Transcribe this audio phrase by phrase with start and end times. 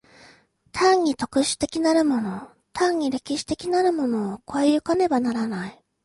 [0.71, 5.83] 単に特殊的なるもの単に歴史的なるものを越え行かねばならない。